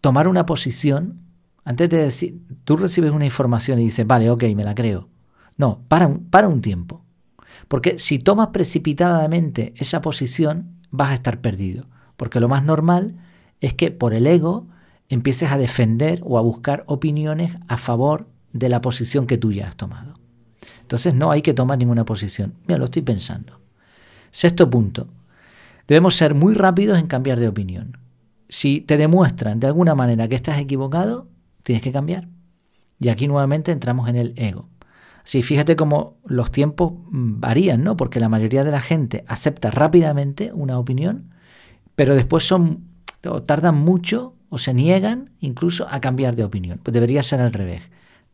tomar 0.00 0.26
una 0.26 0.46
posición, 0.46 1.20
antes 1.64 1.88
de 1.90 1.98
decir, 1.98 2.40
tú 2.64 2.76
recibes 2.76 3.12
una 3.12 3.26
información 3.26 3.78
y 3.78 3.84
dices, 3.84 4.06
vale, 4.06 4.30
ok, 4.30 4.44
me 4.56 4.64
la 4.64 4.74
creo. 4.74 5.08
No, 5.56 5.84
para 5.86 6.06
un, 6.06 6.24
para 6.30 6.48
un 6.48 6.62
tiempo. 6.62 7.04
Porque 7.68 7.98
si 7.98 8.18
tomas 8.18 8.48
precipitadamente 8.48 9.74
esa 9.76 10.00
posición, 10.00 10.78
vas 10.90 11.10
a 11.10 11.14
estar 11.14 11.40
perdido. 11.40 11.86
Porque 12.16 12.40
lo 12.40 12.48
más 12.48 12.64
normal 12.64 13.16
es 13.60 13.74
que 13.74 13.90
por 13.90 14.14
el 14.14 14.26
ego 14.26 14.66
empieces 15.10 15.52
a 15.52 15.58
defender 15.58 16.20
o 16.24 16.38
a 16.38 16.42
buscar 16.42 16.84
opiniones 16.86 17.56
a 17.68 17.76
favor 17.76 18.28
de 18.52 18.68
la 18.68 18.80
posición 18.80 19.26
que 19.26 19.38
tú 19.38 19.52
ya 19.52 19.68
has 19.68 19.76
tomado. 19.76 20.14
Entonces 20.80 21.14
no 21.14 21.30
hay 21.30 21.42
que 21.42 21.54
tomar 21.54 21.78
ninguna 21.78 22.04
posición. 22.04 22.54
Mira, 22.66 22.78
lo 22.78 22.86
estoy 22.86 23.02
pensando. 23.02 23.60
Sexto 24.30 24.68
punto. 24.68 25.06
Debemos 25.90 26.14
ser 26.14 26.36
muy 26.36 26.54
rápidos 26.54 27.00
en 27.00 27.08
cambiar 27.08 27.40
de 27.40 27.48
opinión. 27.48 27.98
Si 28.48 28.80
te 28.80 28.96
demuestran 28.96 29.58
de 29.58 29.66
alguna 29.66 29.96
manera 29.96 30.28
que 30.28 30.36
estás 30.36 30.60
equivocado, 30.60 31.26
tienes 31.64 31.82
que 31.82 31.90
cambiar. 31.90 32.28
Y 33.00 33.08
aquí 33.08 33.26
nuevamente 33.26 33.72
entramos 33.72 34.08
en 34.08 34.14
el 34.14 34.32
ego. 34.36 34.68
Sí, 35.24 35.42
fíjate 35.42 35.74
cómo 35.74 36.18
los 36.24 36.52
tiempos 36.52 36.92
varían, 37.10 37.82
¿no? 37.82 37.96
Porque 37.96 38.20
la 38.20 38.28
mayoría 38.28 38.62
de 38.62 38.70
la 38.70 38.80
gente 38.80 39.24
acepta 39.26 39.72
rápidamente 39.72 40.52
una 40.54 40.78
opinión, 40.78 41.34
pero 41.96 42.14
después 42.14 42.46
son 42.46 42.84
o 43.28 43.42
tardan 43.42 43.74
mucho 43.74 44.36
o 44.48 44.58
se 44.58 44.72
niegan 44.72 45.30
incluso 45.40 45.88
a 45.90 46.00
cambiar 46.00 46.36
de 46.36 46.44
opinión. 46.44 46.78
Pues 46.80 46.94
debería 46.94 47.24
ser 47.24 47.40
al 47.40 47.52
revés. 47.52 47.82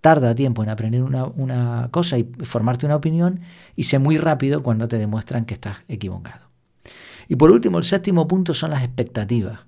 Tarda 0.03 0.35
tiempo 0.35 0.63
en 0.63 0.69
aprender 0.69 1.03
una 1.03 1.89
cosa 1.91 2.19
y 2.19 2.25
formarte 2.43 2.85
una 2.85 2.97
opinión 2.97 3.41
y 3.77 3.85
sé 3.85 3.99
muy 3.99 4.19
rápido 4.19 4.63
cuando 4.63 4.89
te 4.89 4.99
demuestran 4.99 5.47
que 5.47 5.55
estás 5.55 5.79
equivocado. 5.89 6.46
Y 7.29 7.37
por 7.37 7.51
último, 7.51 7.79
el 7.79 7.85
séptimo 7.85 8.29
punto 8.29 8.55
son 8.55 8.71
las 8.71 8.83
expectativas. 8.83 9.61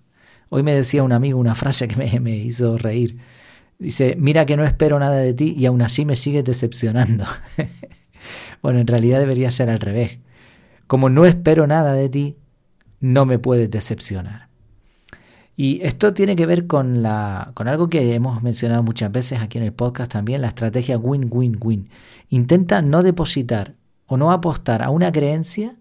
Hoy 0.51 0.63
me 0.63 0.75
decía 0.75 1.03
un 1.03 1.13
amigo 1.13 1.39
una 1.39 1.55
frase 1.55 1.89
que 1.89 2.21
me, 2.21 2.37
hizo 2.37 2.79
reír. 2.79 3.19
Dice, 3.79 4.17
mira 4.19 4.47
que 4.47 4.57
no 4.57 4.65
espero 4.65 4.99
nada 4.99 5.17
de 5.17 5.35
ti 5.35 5.55
y 5.57 5.67
aún 5.67 5.83
así 5.83 6.05
me 6.05 6.17
sigues 6.17 6.45
decepcionando. 6.45 7.25
bueno, 8.63 8.81
en 8.81 8.87
realidad 8.87 9.19
debería 9.19 9.51
ser 9.51 9.71
al 9.71 9.79
revés. 9.79 10.19
Como 10.87 11.11
no 11.11 11.27
espero 11.27 11.67
nada 11.67 11.93
de 11.93 12.09
ti, 12.09 12.37
no 13.01 13.27
me 13.27 13.39
puedes 13.39 13.71
decepcionar. 13.71 14.49
Y 15.55 15.81
esto 15.83 16.15
tiene 16.15 16.37
que 16.37 16.47
ver 16.47 16.67
con, 16.67 17.03
la, 17.03 17.51
con 17.55 17.67
algo 17.67 17.89
que 17.89 18.15
hemos 18.15 18.43
mencionado 18.43 18.83
muchas 18.85 19.11
veces 19.11 19.41
aquí 19.41 19.59
en 19.59 19.65
el 19.65 19.73
podcast 19.73 20.13
también, 20.13 20.41
la 20.41 20.49
estrategia 20.49 20.97
win-win-win. 20.99 21.91
Intenta 22.29 22.81
no 22.81 23.03
depositar 23.03 23.75
o 24.07 24.17
no 24.17 24.31
apostar 24.31 24.83
a 24.83 24.91
una 24.91 25.11
creencia 25.11 25.77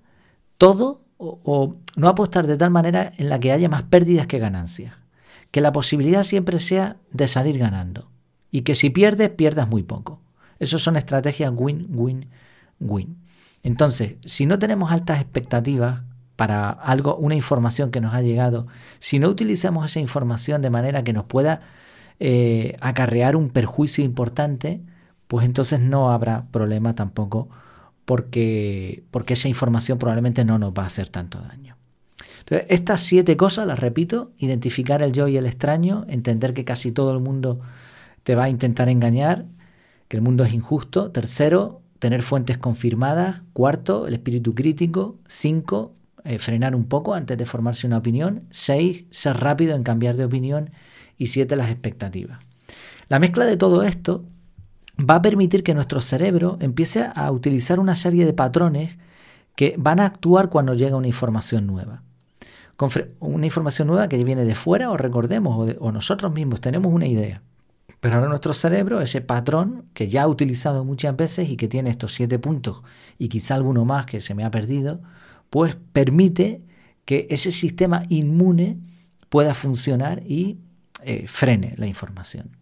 todo 0.58 1.07
o, 1.18 1.76
no 1.96 2.08
apostar 2.08 2.46
de 2.48 2.58
tal 2.58 2.70
manera 2.70 3.14
en 3.18 3.30
la 3.30 3.40
que 3.40 3.52
haya 3.52 3.70
más 3.70 3.84
pérdidas 3.84 4.28
que 4.28 4.40
ganancias 4.40 4.94
que 5.52 5.62
la 5.62 5.72
posibilidad 5.72 6.24
siempre 6.24 6.60
sea 6.60 6.98
de 7.12 7.28
salir 7.28 7.58
ganando 7.58 8.10
y 8.52 8.62
que 8.62 8.76
si 8.76 8.90
pierdes, 8.90 9.30
pierdas 9.30 9.68
muy 9.68 9.84
poco. 9.84 10.22
Esas 10.60 10.82
son 10.82 10.98
estrategias 10.98 11.54
win-win-win. 11.56 13.18
Entonces, 13.64 14.16
si 14.26 14.46
no 14.46 14.60
tenemos 14.60 14.92
altas 14.92 15.22
expectativas 15.22 16.02
para 16.36 16.70
algo, 16.70 17.16
una 17.16 17.36
información 17.36 17.92
que 17.92 18.02
nos 18.02 18.14
ha 18.14 18.22
llegado, 18.22 18.68
si 19.00 19.20
no 19.20 19.30
utilizamos 19.30 19.90
esa 19.90 20.00
información 20.00 20.62
de 20.62 20.70
manera 20.70 21.04
que 21.04 21.14
nos 21.14 21.26
pueda 21.26 21.62
eh, 22.20 22.78
acarrear 22.80 23.36
un 23.36 23.50
perjuicio 23.50 24.04
importante, 24.04 24.82
pues 25.28 25.46
entonces 25.46 25.80
no 25.80 26.12
habrá 26.12 26.46
problema 26.52 26.96
tampoco 26.96 27.50
porque, 28.08 29.04
porque 29.12 29.34
esa 29.34 29.50
información 29.50 30.00
probablemente 30.00 30.44
no 30.44 30.58
nos 30.58 30.72
va 30.72 30.84
a 30.84 30.88
hacer 30.88 31.10
tanto 31.10 31.40
daño 31.42 31.78
estas 32.50 33.02
siete 33.02 33.36
cosas, 33.36 33.68
las 33.68 33.80
repito, 33.80 34.32
identificar 34.38 35.02
el 35.02 35.12
yo 35.12 35.28
y 35.28 35.38
el 35.38 35.46
extraño, 35.46 36.06
entender 36.08 36.54
que 36.54 36.64
casi 36.64 36.92
todo 36.92 37.12
el 37.12 37.20
mundo 37.20 37.60
te 38.24 38.36
va 38.36 38.46
a 38.46 38.50
intentar 38.50 38.88
engañar, 38.90 39.46
que 40.08 40.18
el 40.18 40.24
mundo 40.24 40.46
es 40.46 40.54
injusto. 40.54 41.12
Tercero, 41.12 41.82
tener 42.00 42.22
fuentes 42.22 42.58
confirmadas. 42.58 43.42
Cuarto, 43.52 44.08
el 44.08 44.14
espíritu 44.14 44.56
crítico. 44.56 45.18
Cinco, 45.28 45.94
eh, 46.24 46.40
frenar 46.40 46.76
un 46.76 46.86
poco 46.86 47.14
antes 47.14 47.38
de 47.38 47.46
formarse 47.46 47.88
una 47.88 47.98
opinión. 47.98 48.44
Seis, 48.50 49.04
ser 49.10 49.38
rápido 49.38 49.76
en 49.76 49.84
cambiar 49.84 50.16
de 50.16 50.24
opinión. 50.24 50.72
Y 51.18 51.28
siete, 51.28 51.58
las 51.58 51.70
expectativas. 51.70 52.40
La 53.10 53.20
mezcla 53.20 53.46
de 53.46 53.58
todo 53.58 53.84
esto 53.84 54.24
va 55.00 55.16
a 55.16 55.22
permitir 55.22 55.64
que 55.64 55.74
nuestro 55.74 56.02
cerebro 56.02 56.58
empiece 56.60 57.08
a 57.14 57.32
utilizar 57.32 57.80
una 57.80 57.96
serie 57.96 58.26
de 58.26 58.34
patrones 58.34 58.98
que 59.56 59.76
van 59.78 60.00
a 60.00 60.06
actuar 60.06 60.50
cuando 60.50 60.74
llega 60.74 60.96
una 60.96 61.08
información 61.08 61.68
nueva 61.68 62.04
una 63.20 63.46
información 63.46 63.88
nueva 63.88 64.08
que 64.08 64.24
viene 64.24 64.46
de 64.46 64.56
fuera 64.56 64.92
o 64.92 64.98
recordemos 64.98 65.76
o, 65.80 65.92
nosotros 65.92 66.32
mismos 66.32 66.62
tenemos 66.62 66.94
una 66.94 67.08
idea. 67.08 67.42
Pero 68.00 68.16
ahora 68.16 68.30
nuestro 68.30 68.54
cerebro, 68.54 69.02
ese 69.02 69.22
patrón 69.22 69.86
que 69.94 70.08
ya 70.08 70.24
ha 70.24 70.28
utilizado 70.28 70.86
muchas 70.86 71.16
veces 71.18 71.50
y 71.50 71.58
que 71.58 71.68
tiene 71.68 71.90
estos 71.90 72.14
siete 72.14 72.38
puntos 72.38 72.84
y 73.18 73.30
quizá 73.30 73.56
alguno 73.56 73.86
más 73.86 74.06
que 74.06 74.22
se 74.22 74.36
me 74.36 74.46
ha 74.46 74.52
perdido, 74.52 75.02
pues 75.50 75.76
permite 75.94 76.62
que 77.06 77.26
ese 77.32 77.52
sistema 77.52 78.04
inmune 78.10 78.78
pueda 79.30 79.56
funcionar 79.56 80.22
y 80.28 80.60
eh, 81.02 81.26
frene 81.28 81.74
la 81.78 81.88
información. 81.88 82.57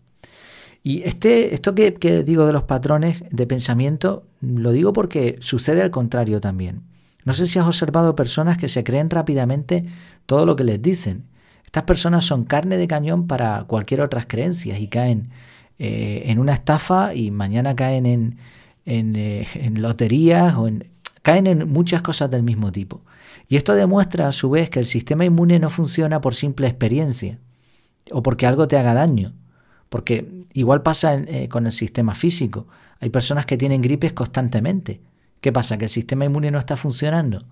Y 0.86 1.02
este, 1.02 1.56
esto 1.56 1.74
que, 1.74 1.90
digo 2.24 2.46
de 2.46 2.54
los 2.54 2.62
patrones 2.62 3.24
de 3.32 3.48
pensamiento, 3.48 4.28
lo 4.40 4.72
digo 4.72 4.94
porque 4.94 5.36
sucede 5.40 5.82
al 5.82 5.90
contrario 5.90 6.40
también. 6.40 6.84
No 7.24 7.34
sé 7.34 7.48
si 7.48 7.58
has 7.58 7.66
observado 7.66 8.14
personas 8.14 8.60
que 8.60 8.68
se 8.68 8.84
creen 8.84 9.10
rápidamente 9.10 9.88
todo 10.28 10.46
lo 10.46 10.56
que 10.56 10.64
les 10.64 10.80
dicen. 10.80 11.24
Estas 11.66 11.86
personas 11.86 12.24
son 12.24 12.44
carne 12.44 12.78
de 12.78 12.88
cañón 12.88 13.26
para 13.26 13.64
cualquier 13.64 14.02
otras 14.02 14.28
creencias 14.28 14.80
y 14.80 14.88
caen 14.88 15.32
eh, 15.80 16.26
en 16.28 16.38
una 16.38 16.54
estafa 16.54 17.16
y 17.16 17.32
mañana 17.32 17.76
caen 17.76 18.06
en, 18.06 18.38
eh, 18.86 19.48
en, 19.56 19.82
loterías 19.82 20.54
o 20.54 20.68
en, 20.68 20.88
caen 21.24 21.48
en 21.48 21.68
muchas 21.68 22.04
cosas 22.04 22.30
del 22.30 22.44
mismo 22.44 22.72
tipo. 22.72 23.02
Y 23.48 23.56
esto 23.56 23.74
demuestra 23.74 24.28
a 24.28 24.32
su 24.32 24.52
vez 24.52 24.70
que 24.70 24.82
el 24.82 24.86
sistema 24.86 25.26
inmune 25.26 25.58
no 25.58 25.72
funciona 25.72 26.22
por 26.22 26.36
simple 26.36 26.68
experiencia 26.68 27.40
o 28.12 28.22
porque 28.22 28.46
algo 28.46 28.68
te 28.68 28.78
haga 28.78 28.94
daño. 28.94 29.34
Porque 29.90 30.44
igual 30.54 30.82
pasa 30.82 31.16
eh, 31.16 31.48
con 31.50 31.66
el 31.66 31.72
sistema 31.72 32.16
físico. 32.16 32.68
Hay 33.00 33.10
personas 33.10 33.46
que 33.46 33.58
tienen 33.58 33.82
gripes 33.82 34.14
constantemente 34.14 35.02
¿Qué 35.46 35.52
pasa? 35.52 35.78
¿Que 35.78 35.86
el 35.86 35.92
sistema 35.92 36.26
inmune 36.26 36.50
no 36.50 36.58
está 36.58 36.76
funcionando? 36.76 37.44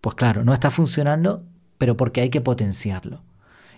Pues 0.00 0.14
claro, 0.14 0.44
no 0.44 0.52
está 0.52 0.70
funcionando, 0.70 1.42
pero 1.76 1.96
porque 1.96 2.20
hay 2.20 2.30
que 2.30 2.40
potenciarlo. 2.40 3.22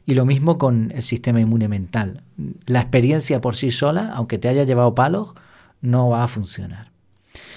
Y 0.05 0.13
lo 0.13 0.27
mismo 0.27 0.59
con 0.59 0.91
el 0.95 1.03
sistema 1.03 1.41
inmune 1.41 1.67
mental. 1.67 2.23
La 2.67 2.83
experiencia 2.83 3.41
por 3.41 3.57
sí 3.57 3.71
sola, 3.71 4.13
aunque 4.15 4.37
te 4.37 4.49
haya 4.49 4.65
llevado 4.65 4.95
palos, 4.95 5.33
no 5.81 6.11
va 6.11 6.23
a 6.23 6.29
funcionar. 6.29 6.91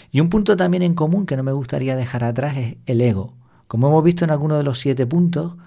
Y 0.09 0.21
un 0.21 0.29
punto 0.29 0.55
también 0.55 0.83
en 0.83 0.95
común 0.95 1.25
que 1.25 1.35
no 1.35 1.43
me 1.43 1.51
gustaría 1.51 1.97
dejar 1.97 2.23
atrás 2.23 2.55
es 2.55 2.77
el 2.85 3.01
ego. 3.01 3.33
Como 3.67 3.89
hemos 3.89 4.05
visto 4.05 4.23
en 4.23 4.31
alguno 4.31 4.55
de 4.55 4.63
los 4.63 4.79
siete 4.79 5.05
puntos, 5.05 5.57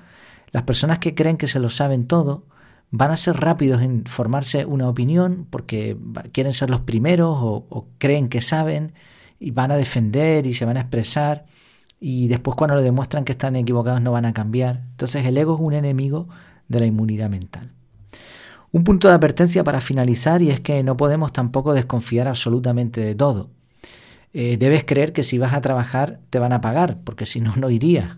las 0.51 0.63
personas 0.63 0.99
que 0.99 1.15
creen 1.15 1.37
que 1.37 1.47
se 1.47 1.61
lo 1.61 1.69
saben 1.69 2.07
todo 2.07 2.45
van 2.91 3.11
a 3.11 3.17
ser 3.17 3.37
rápidos 3.37 3.83
en 3.83 4.05
formarse 4.05 4.65
una 4.67 4.89
opinión 4.89 5.47
porque 5.49 5.97
quieren 6.33 6.53
ser 6.53 6.71
los 6.71 6.81
primeros 6.81 7.37
o, 7.41 7.87
creen 7.99 8.29
que 8.29 8.41
saben 8.41 8.93
y 9.39 9.53
van 9.53 9.71
a 9.71 9.77
defender 9.77 10.47
y 10.47 10.55
se 10.55 10.65
van 10.65 10.77
a 10.77 10.81
expresar 10.81 11.47
y 12.01 12.29
después 12.29 12.57
cuando 12.57 12.77
le 12.77 12.83
demuestran 12.83 13.25
que 13.25 13.33
están 13.33 13.57
equivocados 13.57 14.01
no 14.01 14.13
van 14.13 14.25
a 14.25 14.33
cambiar. 14.33 14.83
Entonces 14.93 15.25
el 15.25 15.37
ego 15.39 15.55
es 15.55 15.61
un 15.61 15.75
enemigo 15.75 16.29
de 16.69 16.81
la 16.81 16.87
inmunidad 16.87 17.31
mental. 17.31 17.73
Un 18.73 18.85
punto 18.85 19.09
de 19.09 19.15
advertencia 19.15 19.65
para 19.65 19.81
finalizar 19.81 20.43
y 20.43 20.51
es 20.51 20.61
que 20.61 20.83
no 20.83 20.97
podemos 20.97 21.33
tampoco 21.33 21.75
desconfiar 21.75 22.29
absolutamente 22.29 23.01
de 23.01 23.15
todo. 23.15 23.51
Eh, 24.33 24.57
debes 24.59 24.85
creer 24.85 25.13
que 25.13 25.25
si 25.25 25.39
vas 25.39 25.55
a 25.55 25.61
trabajar 25.61 26.21
te 26.31 26.39
van 26.39 26.53
a 26.53 26.61
pagar, 26.61 26.99
porque 27.05 27.27
si 27.27 27.41
no, 27.41 27.55
no 27.57 27.71
irías. 27.71 28.17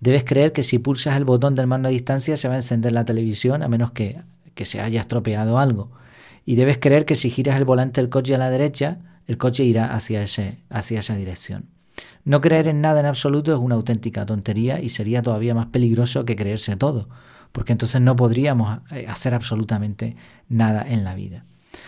Debes 0.00 0.24
creer 0.24 0.52
que 0.52 0.62
si 0.62 0.78
pulsas 0.78 1.16
el 1.16 1.24
botón 1.24 1.54
del 1.54 1.66
mando 1.66 1.88
a 1.88 1.92
distancia 1.92 2.36
se 2.36 2.48
va 2.48 2.54
a 2.54 2.58
encender 2.58 2.92
la 2.92 3.04
televisión 3.04 3.62
a 3.62 3.68
menos 3.68 3.92
que, 3.92 4.22
que 4.54 4.64
se 4.64 4.80
haya 4.80 5.00
estropeado 5.00 5.58
algo. 5.58 5.90
Y 6.44 6.56
debes 6.56 6.78
creer 6.78 7.04
que 7.04 7.14
si 7.14 7.30
giras 7.30 7.56
el 7.58 7.64
volante 7.64 8.00
del 8.00 8.10
coche 8.10 8.34
a 8.34 8.38
la 8.38 8.50
derecha 8.50 8.98
el 9.30 9.38
coche 9.38 9.62
irá 9.62 9.94
hacia, 9.94 10.22
ese, 10.22 10.58
hacia 10.70 10.98
esa 10.98 11.14
dirección. 11.14 11.66
No 12.24 12.40
creer 12.40 12.66
en 12.66 12.80
nada 12.80 12.98
en 12.98 13.06
absoluto 13.06 13.52
es 13.52 13.60
una 13.60 13.76
auténtica 13.76 14.26
tontería 14.26 14.80
y 14.80 14.88
sería 14.88 15.22
todavía 15.22 15.54
más 15.54 15.66
peligroso 15.66 16.24
que 16.24 16.34
creerse 16.34 16.74
todo, 16.74 17.08
porque 17.52 17.70
entonces 17.70 18.00
no 18.00 18.16
podríamos 18.16 18.80
eh, 18.90 19.06
hacer 19.08 19.34
absolutamente 19.34 20.16
nada 20.48 20.82
en 20.82 21.04
la 21.04 21.14
vida. 21.14 21.44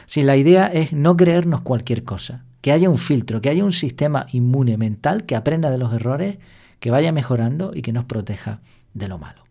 Si 0.06 0.22
la 0.22 0.36
idea 0.36 0.66
es 0.66 0.92
no 0.92 1.16
creernos 1.16 1.62
cualquier 1.62 2.04
cosa, 2.04 2.44
que 2.60 2.70
haya 2.70 2.88
un 2.88 2.98
filtro, 2.98 3.40
que 3.40 3.50
haya 3.50 3.64
un 3.64 3.72
sistema 3.72 4.26
inmune 4.30 4.76
mental 4.76 5.26
que 5.26 5.34
aprenda 5.34 5.72
de 5.72 5.78
los 5.78 5.92
errores, 5.92 6.38
que 6.82 6.90
vaya 6.90 7.12
mejorando 7.12 7.70
y 7.72 7.80
que 7.80 7.92
nos 7.92 8.06
proteja 8.06 8.58
de 8.92 9.06
lo 9.06 9.16
malo. 9.16 9.44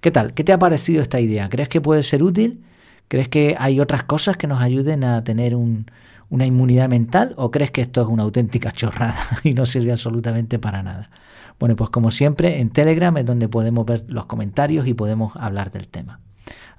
¿Qué 0.00 0.12
tal? 0.12 0.32
¿Qué 0.32 0.44
te 0.44 0.52
ha 0.52 0.60
parecido 0.60 1.02
esta 1.02 1.18
idea? 1.18 1.48
¿Crees 1.48 1.68
que 1.68 1.80
puede 1.80 2.04
ser 2.04 2.22
útil? 2.22 2.62
¿Crees 3.08 3.26
que 3.26 3.56
hay 3.58 3.80
otras 3.80 4.04
cosas 4.04 4.36
que 4.36 4.46
nos 4.46 4.62
ayuden 4.62 5.02
a 5.02 5.24
tener 5.24 5.56
un, 5.56 5.86
una 6.30 6.46
inmunidad 6.46 6.88
mental 6.88 7.34
o 7.36 7.50
crees 7.50 7.72
que 7.72 7.80
esto 7.80 8.00
es 8.00 8.06
una 8.06 8.22
auténtica 8.22 8.70
chorrada 8.70 9.16
y 9.42 9.54
no 9.54 9.66
sirve 9.66 9.90
absolutamente 9.90 10.60
para 10.60 10.84
nada? 10.84 11.10
Bueno, 11.58 11.74
pues 11.74 11.90
como 11.90 12.12
siempre, 12.12 12.60
en 12.60 12.70
Telegram 12.70 13.16
es 13.16 13.26
donde 13.26 13.48
podemos 13.48 13.84
ver 13.84 14.04
los 14.06 14.26
comentarios 14.26 14.86
y 14.86 14.94
podemos 14.94 15.34
hablar 15.34 15.72
del 15.72 15.88
tema. 15.88 16.20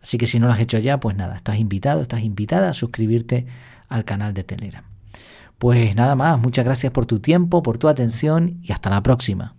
Así 0.02 0.18
que 0.18 0.28
si 0.28 0.40
no 0.40 0.48
lo 0.48 0.54
has 0.54 0.62
hecho 0.62 0.80
ya, 0.80 0.98
pues 1.02 1.18
nada, 1.18 1.36
estás 1.36 1.60
invitado, 1.60 2.02
estás 2.02 2.24
invitada 2.24 2.70
a 2.70 2.74
suscribirte 2.74 3.48
al 3.90 4.06
canal 4.06 4.34
de 4.34 4.46
Telegram. 4.46 4.86
Pues 5.58 5.94
nada 5.94 6.16
más, 6.16 6.40
muchas 6.40 6.64
gracias 6.64 6.94
por 6.94 7.06
tu 7.06 7.20
tiempo, 7.20 7.62
por 7.62 7.78
tu 7.78 7.90
atención 7.90 8.60
y 8.64 8.72
hasta 8.72 8.90
la 8.90 9.04
próxima. 9.04 9.56